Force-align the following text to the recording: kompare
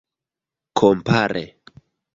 kompare 0.79 1.45